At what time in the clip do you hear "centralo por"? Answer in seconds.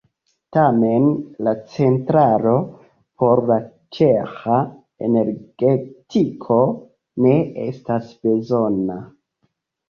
1.73-3.41